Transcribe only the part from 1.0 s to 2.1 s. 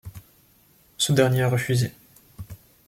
dernier a refusé.